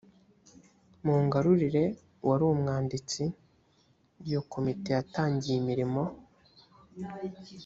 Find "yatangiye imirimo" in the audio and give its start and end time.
4.97-6.01